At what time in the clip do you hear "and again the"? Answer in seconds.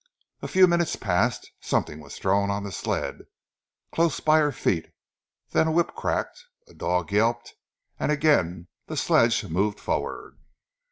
7.99-8.97